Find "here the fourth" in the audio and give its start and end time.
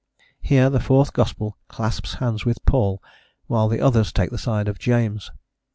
0.41-1.13